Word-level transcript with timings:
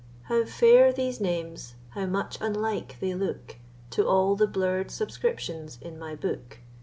How 0.23 0.45
fair 0.45 0.91
these 0.91 1.21
names, 1.21 1.75
how 1.89 2.07
much 2.07 2.39
unlike 2.41 2.99
they 2.99 3.13
look 3.13 3.57
To 3.91 4.07
all 4.07 4.35
the 4.35 4.47
blurr'd 4.47 4.89
subscriptions 4.89 5.77
in 5.79 5.99
my 5.99 6.15
book! 6.15 6.57